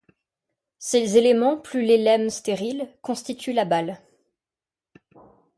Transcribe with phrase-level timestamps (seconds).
[0.79, 3.99] Ces éléments, plus les lemmes stériles, constituent la balle.